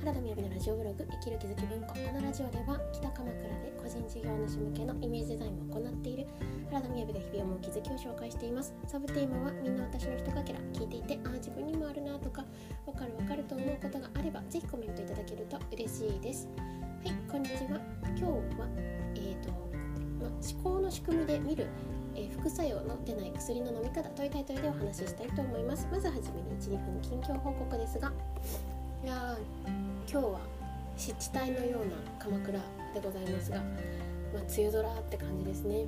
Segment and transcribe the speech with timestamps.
[0.00, 6.26] 原田みやびのラジオブログ生きる気づき文庫このラジオでは北鎌倉で個人事業主向けのイメージデザインを行っている
[6.70, 8.72] 原田みやびが日々思う気づきを紹介しています。
[8.86, 12.46] サブテーマはみんな私のひとかけら聞いていてああ自分にもあるなとか
[12.86, 16.48] わかるわかると思うことがあればぜひコメントいただけると嬉しいです。
[17.04, 17.78] はいこんにちは。
[18.16, 18.68] 今日は
[19.16, 19.52] えーと、
[20.16, 21.66] ま、思考の仕組みで見る
[22.14, 25.86] え、副作用の出ない薬の飲み方というタイトルでお話ししたいと思います。
[25.92, 28.10] まずはじめに12分近況報告ですが。
[29.02, 29.36] いや
[30.10, 30.40] 今日は
[30.96, 35.86] 湿地帯のような鎌倉でございますが、まあ、梅雨空って感じですね。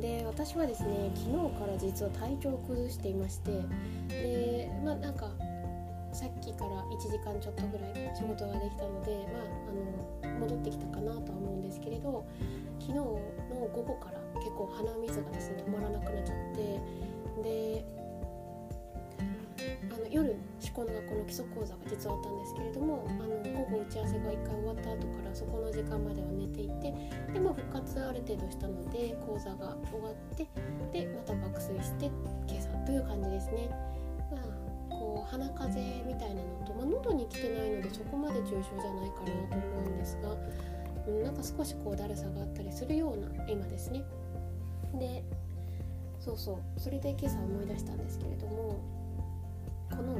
[0.00, 3.50] で私はですね昨日から実は体調を崩していまして
[4.08, 5.28] でまあなんか
[6.14, 9.28] さっきから1時間ちょっとぐらい仕事ができたので、
[10.22, 12.24] まあ、あの戻ってきたかなとは思うんですけれど
[12.80, 16.80] 昨日の午後から結構鼻水がですね止まらなくなっちゃって
[17.42, 17.84] で
[19.94, 26.94] あの夜思考の学校の基礎講座が実はあったんですけれどもあの午後打ち合わせが1回終わった後からそこの時間までは寝ていて
[27.34, 30.46] でも復活ある程度したので講座が終わって
[30.92, 32.06] でまた爆睡して
[32.46, 33.68] 今朝という感じですね。
[34.30, 34.42] まあ、
[34.88, 40.36] こう鼻風邪みたいなのと、まあ、喉に来てないのでそこまで重症じゃないかなと思うんですが、
[41.06, 44.04] うん、なんか少しこうだるさがあったりするような今ですね。
[44.94, 45.24] で
[46.20, 49.01] そうそうそれで今朝思い出したんですけれども
[49.96, 50.18] この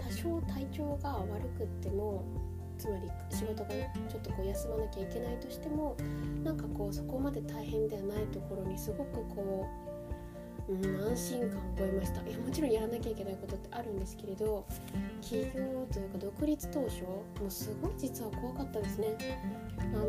[0.00, 2.24] 多少体調が悪くっても
[2.78, 5.96] つまり仕事がねちょっとこう休まなきゃいけないとしても
[6.42, 9.91] なんかこうそこまで大変ではないところにすごくこう、
[10.68, 12.22] うん、安心感を覚えました。
[12.22, 14.64] いやもちろんやらなきゃいけないことってあるんですけれど
[15.20, 19.08] 起業というか独立当初もうすごい実は怖かったですね。
[19.78, 20.06] あの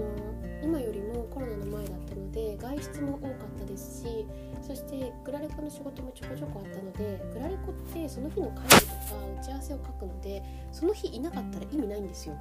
[0.63, 4.25] 今よりもコロナの前だったので外出も多かったですし
[4.61, 8.93] そしてグラレコの仕事もちょこちょこあったのでグラレコってその日の会議とか
[9.41, 12.37] 打ち合わせを書くのでその日いなかったら意味ないんですよ。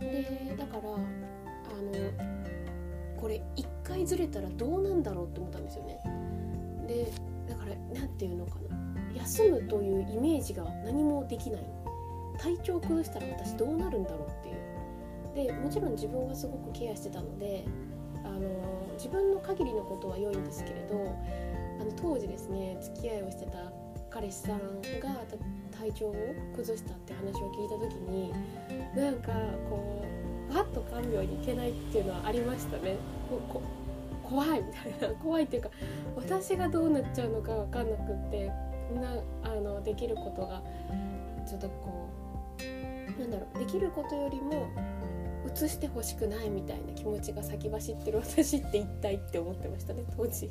[0.00, 1.08] でだからあの
[3.18, 5.98] これ1回ずれたらどうなんだろうって思ったんですよね。
[6.86, 7.10] で
[7.48, 8.76] だから何て言うのかな。
[9.14, 11.62] 休むというイメージが何もできない。
[12.38, 14.64] 体調を崩したら私どうなるんだろうっていう。
[15.34, 17.64] でもちろん自分はすごくケアしてたので
[18.24, 18.40] あの
[18.94, 20.94] 自分の限りのことは良いんですけれど
[21.80, 23.72] あの当時ですね付き合いをしてた
[24.10, 24.58] 彼氏さん
[25.00, 25.24] が
[25.76, 26.14] 体調を
[26.54, 28.32] 崩したって話を聞いた時に
[28.94, 29.32] なんか
[29.68, 30.04] こ
[30.50, 32.96] うパッと看病に行けないっていうのはありましたね。
[33.28, 33.60] こ
[34.28, 35.70] 怖いみたいな 怖いっていうか
[36.16, 40.62] 私がどうなっちゃうのか分かんなくってなあのできることが
[41.46, 42.08] ちょっとこ
[43.16, 44.66] うなんだろうできることよりも
[45.52, 50.50] 映してほしくないみたいな気持ちが先走ってる 私って一体って思ってましたね当時。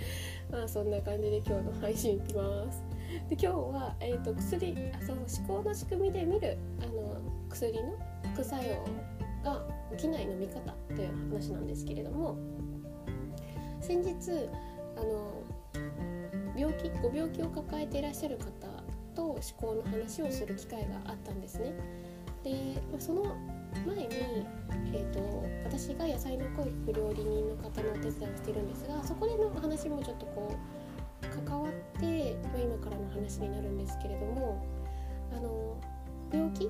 [0.50, 2.82] まあそんな感じで今日の配信いきます。
[3.28, 7.98] で今日は、えーと、薬あその思考の仕組みで見るあの薬の
[8.34, 8.70] 副作用
[9.44, 9.66] が
[9.96, 10.60] 起きない飲み方
[10.94, 12.36] という話なんですけれども
[13.90, 14.48] 先日
[14.96, 15.42] あの
[16.56, 18.44] 病気ご病気を抱えていらっしゃる方
[19.16, 21.74] と思考の話をする機会があったんですね。
[22.44, 23.34] で、その
[23.84, 24.06] 前に、
[24.94, 30.56] えーと、私が野菜の濃い料理人の方のお手伝いをしているんですがそこでの話もちょっとこ
[31.22, 34.64] う関わって、まあ、今からの話になるんですけれども
[35.36, 35.76] あの
[36.32, 36.68] 病気っ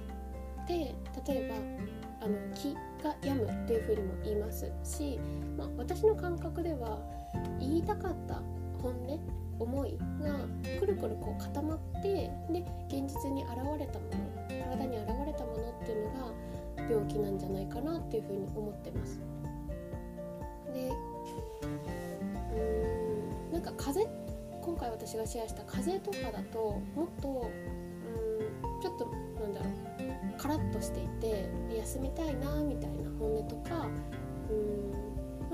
[0.66, 0.94] て
[1.26, 5.18] 例えばあの気が病むというふうにも言いますし、
[5.56, 7.00] まあ、私の感覚では
[7.58, 8.42] 言いたかった
[8.82, 9.20] 本音
[9.58, 10.46] 思いが
[10.78, 16.32] くるくるこう固まってで現実に現れたもの体に現れたものっていうのが
[16.90, 19.20] 病気なんじゃないかなっていうふうに思ってます。
[20.72, 20.90] で
[22.52, 24.06] うんなんか風
[24.62, 29.06] 今回私がシェアした風邪とかだともっとうんちょっと
[29.40, 33.09] なんだろうカラッとしていて休みたいなみたいな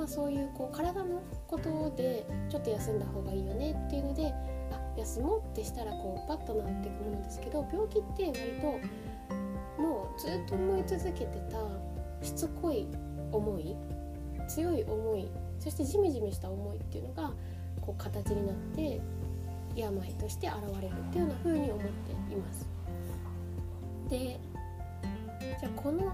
[0.06, 4.32] あそういうこう体のことでちょっと休んだ方がいいよねっていうので
[4.72, 8.52] あ休もうってしたらこうパッとなってくものですけど病気って割
[9.76, 12.86] ともうずっと思い続けてたしつこい
[13.32, 13.76] 思い
[14.48, 15.28] 強い思い
[15.58, 17.32] そしてジメジメした思いっていうのが
[17.80, 19.00] こう形になって
[19.74, 22.68] 病として現れるっていうような風に思っています。
[24.08, 24.38] で
[25.60, 26.12] じゃあこの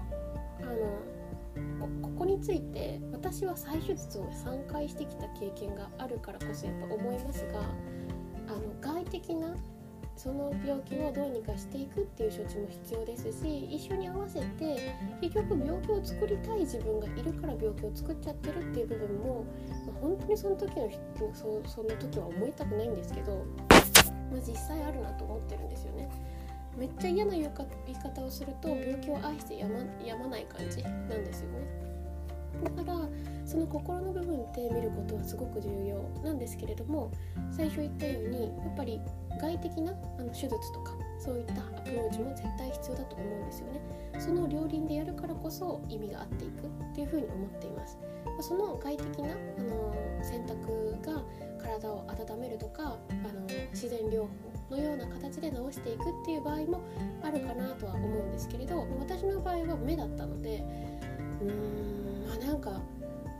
[0.61, 2.92] あのここについて
[3.33, 7.61] 私は再手術を3回してきた経験があるからこそやっぱ思いますが
[8.47, 9.55] あの外的な
[10.15, 19.45] その病気をどうにかしていくっていう処置も必要ですし一緒に合わせて結局病気を作りたい自分がいるから病気を作っちゃってるっていう部分も、
[19.87, 20.91] まあ、本当にその時の
[21.33, 23.43] そその時は思いたくないんですけど、
[24.31, 26.07] まあ、実際あるなと思ってるんですよね。
[26.77, 31.82] めっちゃ嫌な言い方をすると病気を愛してやまやまない感じなんですよね
[32.63, 33.07] だから
[33.45, 37.11] その心の部分って見ることはすごく重要なんですけれども
[37.51, 39.01] 最初言ったようにやっぱり
[39.39, 43.81] 外的なあの手術とかそういったアプローチも絶対必要だと思うんですよね。
[44.19, 47.97] その両輪でやるからこそ意味があっていくっていうふうに思っています。
[48.41, 49.93] その外的なあの
[50.23, 51.23] 選択が
[51.61, 54.27] 体を温めるとかあの自然療
[54.69, 56.81] 法のような形で治していくっていう場合も
[57.21, 60.63] あるかなとは思うんですけれど私の場合は目だったので
[61.41, 61.92] うーん
[62.45, 62.81] なんか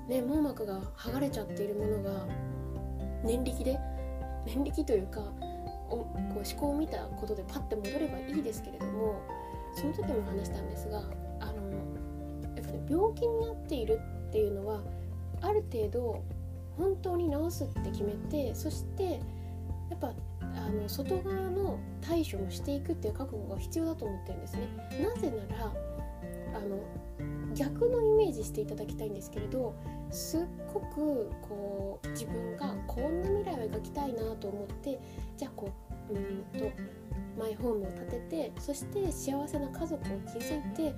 [0.08, 2.26] ね網膜が剥がれちゃっているものが
[3.24, 3.80] 念力で
[4.46, 5.22] 念力というか
[5.90, 9.22] おこう思考を見たことでパッて戻ればいいですけれども
[9.76, 11.00] その時も話したんですが
[11.40, 11.54] あの
[12.56, 14.82] やっぱ、ね、病気になっているっていうのは
[15.42, 16.24] ある程度
[16.78, 19.04] 本当に治すって決めてそして
[19.90, 24.68] やっぱあの外側の対処もしていくっていう覚悟が必要だと思ってるんですね。
[25.02, 26.80] なぜならあの
[27.54, 29.76] 逆のイメージしていただきたいんですけれど
[30.12, 30.42] すっ
[30.74, 35.00] ごくこう自分がこんな未来を描きたいなと思って
[35.38, 35.70] じゃあこ
[36.10, 36.72] ううんと
[37.38, 39.98] マイホームを建ててそして幸せな家族を
[40.28, 40.94] 築いて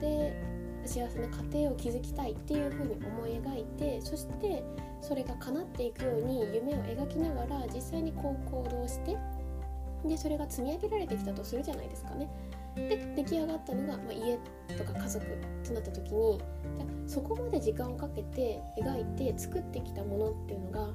[0.00, 4.62] で幸せな家庭を築きたいっていうふうに思い描いてそして
[5.00, 9.16] それが叶っていくように夢を描きながら実際にこう行動して
[10.04, 12.28] でそれが積み上げられてきたとするじゃないですかね。
[12.76, 14.38] で出来上がったのが、まあ、家
[14.76, 15.26] とか家族
[15.64, 20.94] となった時にじゃそこまで時間をかけて描いて作ってきたものっていうのがは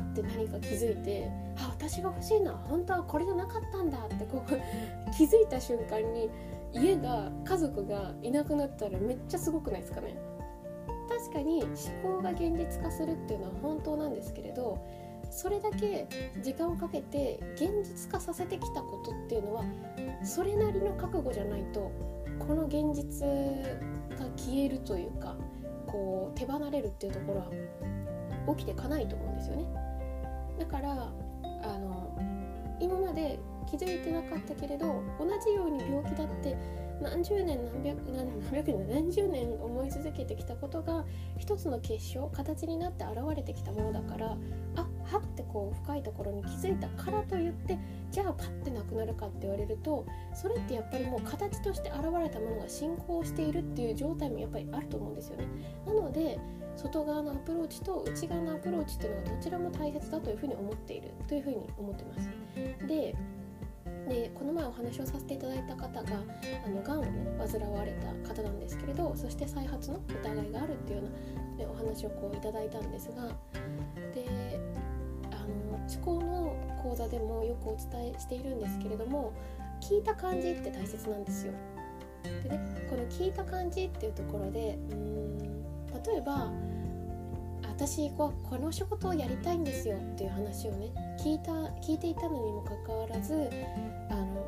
[0.00, 1.28] って何か気づいて
[1.58, 4.50] 「あ私が欲しいのは本当はこれじゃなかったんだ」ってこう
[5.16, 6.30] 気づいた瞬間に
[6.72, 10.16] 家が家族がいなくなったらめっちゃすごくないですかね。
[11.08, 14.78] 確かに思考が現実化するっていうのは本当なんですけれど
[15.32, 16.06] それだけ
[16.42, 19.64] 時間をかけて現実化させてきたことっていうのは
[20.22, 21.90] それなりの覚悟じゃないと
[22.38, 23.26] この現実
[24.18, 25.34] が消えるというか
[25.86, 29.64] こう手離れるっていうところは起きてかないと思うんですよね。
[30.58, 30.92] だから
[31.62, 32.14] あの
[32.78, 36.56] 今まで気づいてなかったけれど同じように病気だって
[37.00, 41.04] 何十年何百何百年何十年思い続けてきたことが
[41.38, 44.36] 一つの結晶形になって現れてきたものだから
[44.76, 47.78] あはってこう深いところに気づいたからといって
[48.10, 50.04] じゃあパッてなくなるかって言われると
[50.34, 55.46] それってやっぱりもう形として現れたものが進行しているっていう状態もやっぱりあると思うんですよね。
[55.86, 56.38] なので
[56.76, 62.30] 外側のアプローチと内側のアプローチっていうのがどちらも大切だというふうに思っているというふうに思ってます。
[62.86, 63.14] で
[64.08, 66.10] でこの前お話をさせていただいた方が
[66.64, 71.08] あのがんをね患われた方なんですけれどそして再発の疑いがあるっていうよ
[71.56, 73.28] うな、ね、お話をこういただいたんですが
[74.14, 74.28] で
[75.88, 79.32] 思考の講座でもよくお伝えしているんですけれども
[79.80, 81.52] 聞いた感じって大切なんですよ。
[82.44, 85.38] でねこの聞いた感じっていうところでうん
[86.04, 86.50] 例えば
[87.68, 93.50] 私ここの仕事をやりたいんですよっていう話をね聞いた聞いていたのにもかかわらず
[94.10, 94.46] あの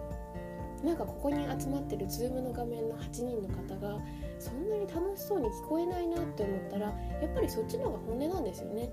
[0.85, 3.99] なんかここに集まってる Zoom の画面の8人の方が
[4.39, 6.93] そんなに楽しそうに聞こえないなって思ったらや
[7.27, 8.91] っぱりそっちの方が本音なんですよね。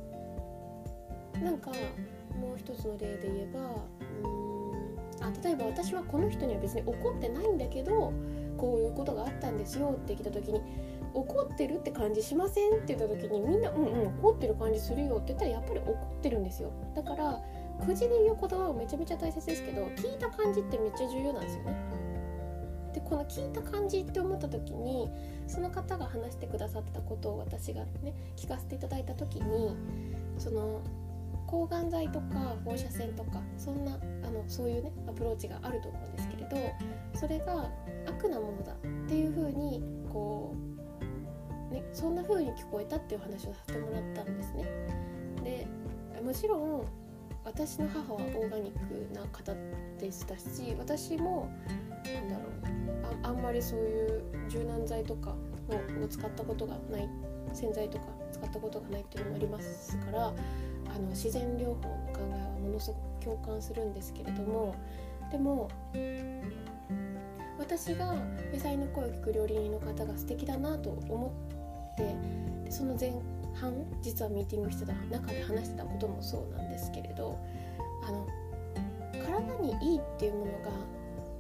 [1.42, 1.72] なんか
[2.40, 3.60] もう一つの例で言えば
[4.24, 4.52] うん
[5.22, 8.14] あ例えば私はこの人には別に怒ってないんだけど
[8.58, 10.62] こういうことがあったんですよって来た時に
[11.14, 16.72] 怒ってるって感じしませんって言った時にみんなうんうん怒ってる感じするよって言ったらやっぱり怒ってるんですよ。
[16.96, 17.40] だから
[17.86, 21.76] 口で言う言葉はめちゃめちゃ大切ですけど聞いた感じってめっちゃ重要なんですよね。
[22.94, 25.10] でこの聞いた感じって思った時に
[25.48, 29.76] その方が話してくださってたことを私がね聞かせていただいた時に
[30.38, 30.82] その
[31.52, 36.44] 抗がん剤とか放射線とかそんなあのそういうねアプローチがあると思うんですけれ
[37.14, 37.70] どそれが
[38.08, 38.76] 悪なものだっ
[39.08, 40.72] ていう風にこう
[41.72, 44.66] ね、そんな風に聞こえたっていう話をさせてもらったんですね。
[45.42, 45.68] で
[46.22, 46.86] もちろん
[47.44, 49.54] 私の母はオーガニックな方
[49.98, 51.50] でしたし私も
[52.04, 57.10] なんだろうああんまりそういう柔軟剤とかを使ったことがない
[57.54, 60.34] 洗剤とか使ったことがないっていうのもありますから
[60.94, 61.78] あの自然療法の
[62.14, 64.76] 考えはものすごく共感するんですけれども
[65.32, 65.70] でも
[67.58, 68.16] 私が
[68.54, 71.72] 野菜の声を聞く料理人の方が素敵だなと思って
[72.66, 73.14] でその前
[73.54, 77.38] 半実はミーティングしてた中で話してたこともそうなんですけれど
[78.08, 78.28] あの
[79.24, 80.92] 体にいいっていうものが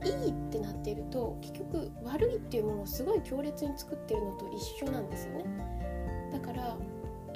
[0.03, 5.46] いいってなっていると結局悪いっていうものをすごい強烈に作ってるのと一緒なんですよね。
[6.31, 6.75] だから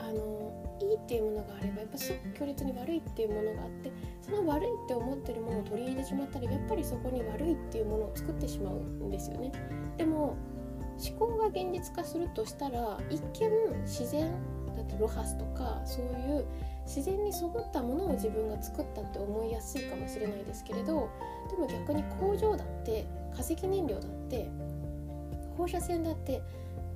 [0.07, 0.45] あの
[0.81, 9.51] いいっていうものがあればやっぱすごく強烈に悪いっていうものがあってその悪いって思ってるものを取り入れてしまったらやっぱりそこに悪いっていうものを作ってしまうんですよね
[9.97, 10.37] でも
[10.97, 14.31] 思考が現実化するとしたら一見自然
[14.75, 16.45] だってロハスとかそういう
[16.85, 21.09] 自然にそぐったものを自分が作ったって思いやすいかもしれないですけれど
[21.49, 24.49] でも逆に工場だって化石燃料だって
[25.57, 26.41] 放射線だって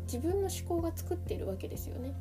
[0.03, 2.13] 自分の思考が作っているわけですよね。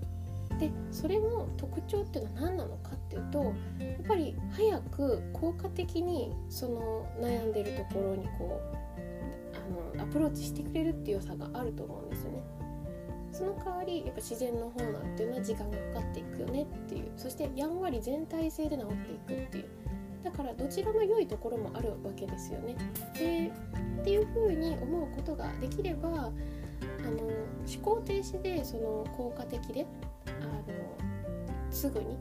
[0.58, 3.52] でそれの特徴っていうのは何なのかっていうとや
[4.02, 12.42] っぱり早く効果的にその悩んでるところにこうあのアプローチしてくれるっていう良さがあると思うんですよね。
[13.30, 18.86] その代わりやっぱ自然の方なんていうのは時間がかかっていくよねっていうそしてやんわり全体性で治っ
[19.26, 19.64] ていくっていう
[20.24, 22.74] だからどちらも良いところもあるわけですよね。
[23.14, 23.52] で
[24.00, 29.86] っていうふうに思うことができればあの思考停止でその効果的で
[31.78, 32.16] すぐに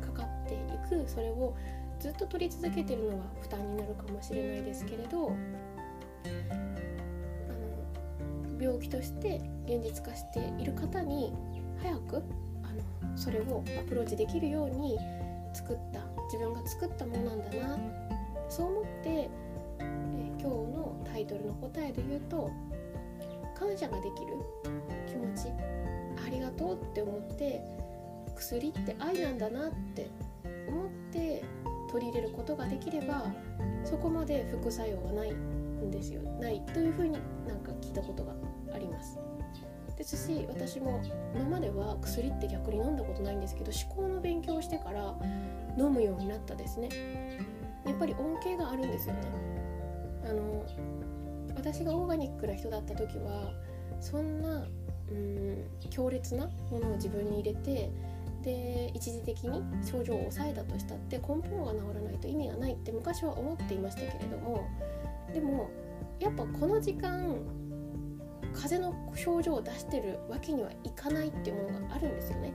[0.00, 0.56] かかってい
[0.88, 1.08] く。
[1.08, 1.54] それを
[1.98, 5.30] ずっと取り続けてるのは負担になるかもしれないですけれどあ
[8.58, 11.32] の病気として現実化している方に
[11.82, 12.22] 早く
[12.62, 14.98] あのそれをアプローチできるように
[15.54, 17.78] 作った自分が作ったものなんだな
[18.48, 19.28] そう思って、え
[20.38, 22.48] 今日のタイトルの答えで言うと
[23.58, 24.36] 感謝ができる
[25.08, 25.48] 気持ち
[26.24, 27.75] ありがとうって思って
[28.36, 30.08] 薬って愛なんだなって
[30.68, 31.42] 思って
[31.90, 33.24] 取り入れることができれば
[33.84, 36.20] そこまで副作用はないんですよ。
[36.40, 37.12] ないというふうに
[37.46, 38.34] なんか聞いたことが
[38.74, 39.18] あります。
[39.96, 41.00] ですし私も
[41.34, 45.14] 今までは薬って逆に飲んだことないんですけど思考の勉強をしてから
[45.78, 46.88] 飲むようになったですね。
[47.86, 49.20] やっぱり恩恵があるんですよね。
[50.28, 50.64] あの
[51.54, 53.52] 私がオーガニックな人だった時は
[54.00, 54.66] そんな
[55.10, 57.90] うん強烈なものを自分に入れて
[58.46, 64.68] で一時的に症状を抑えたとしたって根本が治らないと意味がないって昔は思っていましたけれども
[65.34, 65.68] でも
[66.20, 67.36] やっぱこの時間
[68.54, 72.52] 風邪の症状を出してるわけにはいかないっていうものがあるんですよね。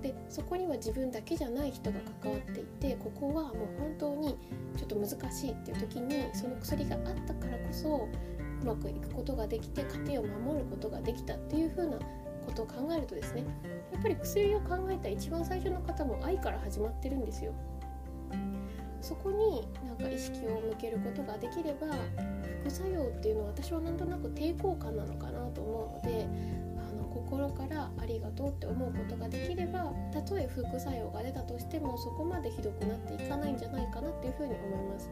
[0.00, 4.38] でそこには自分だけじゃない人が関わっていてここはもう本当に
[4.76, 8.08] ちょっと難しいっていう時にその薬があったからこそ
[8.62, 11.98] うまくいくことができて家庭を守ることができたっていう風な
[12.40, 13.44] ことを考えるとですね
[13.92, 17.52] やっぱり薬を考えた一番最初の方も愛から始まってるんですよ。
[19.00, 21.86] そこになんか意識を向けることができれば
[22.62, 26.26] 副作用っていうのは私はなんとなく抵抗感なのかなと思うので
[26.76, 35.10] あの心からありがとうって思うことができればたとえ副作用が出たとしてもそこまでひどくなっていかないんじゃないかなっていうふうに思います。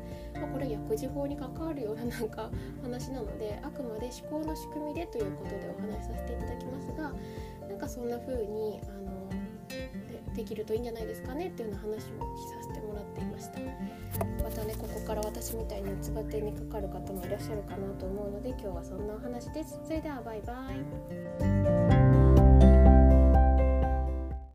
[0.59, 2.51] まあ、これ薬事法に関わるようななんか
[2.83, 7.13] 話なのであくまで思考の仕組みでということでお話しさせていただきますが
[7.69, 12.05] なんかそんな風にあのできるといいんじゃないですかねっていうような話をさ
[12.63, 13.61] せてもらっていました
[14.43, 19.81] またねここから私みたいにうつばてにかかる方もいらっしゃるかなと思うので今日はそんなお話です。
[19.85, 20.55] それではバイバ
[21.95, 21.98] イ。